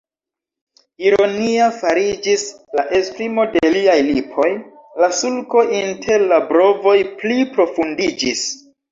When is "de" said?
3.55-3.61